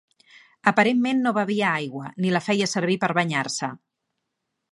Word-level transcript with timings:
Aparentment 0.69 1.19
no 1.25 1.33
bevia 1.39 1.67
aigua, 1.81 2.09
ni 2.25 2.33
la 2.37 2.43
feia 2.47 2.71
servir 2.73 2.99
per 3.05 3.13
banyar-se. 3.21 3.73